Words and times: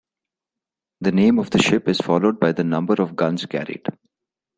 The 1.01 1.11
name 1.11 1.37
of 1.37 1.51
the 1.51 1.59
ship 1.59 1.87
is 1.87 1.99
followed 2.01 2.39
by 2.39 2.53
the 2.53 2.63
number 2.63 2.95
of 2.95 3.15
guns 3.15 3.45
carried. 3.45 3.85